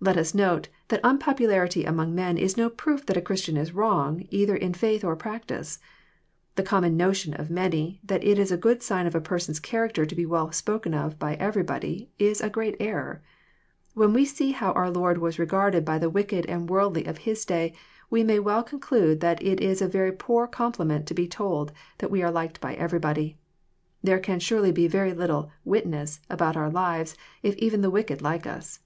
[0.00, 4.26] Let us note, that unpopularity among men is no proof that a Christian is wrong,
[4.28, 5.78] either in faith or practice.
[6.56, 10.04] The common notion of many, that it is a good sign of a person's character
[10.04, 13.22] to be well spoken of by everybody, is a great error.
[13.94, 17.44] When we see how our Lord was regarded by the wicked and worldly of His
[17.44, 17.72] day,
[18.10, 22.10] we may well conclude that it is a very poor compliment to be told that
[22.10, 23.38] we are liked by everybody.
[24.02, 28.44] There can surely be very little" witness" about our lives if even the wicked like
[28.44, 28.80] us.